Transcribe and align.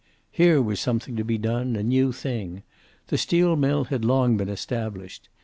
Here 0.31 0.59
was 0.63 0.79
something 0.79 1.15
to 1.15 1.23
be 1.23 1.37
done, 1.37 1.75
a 1.75 1.83
new 1.83 2.11
thing. 2.11 2.63
The 3.09 3.19
steel 3.19 3.55
mill 3.55 3.83
had 3.83 4.01
been 4.01 4.07
long 4.07 4.39
established. 4.49 5.29